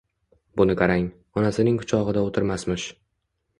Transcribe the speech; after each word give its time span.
Buni 0.61 0.75
qarang, 0.79 1.05
onasining 1.43 1.79
kuchog'ida 1.83 2.25
o'tirmasmish. 2.31 2.91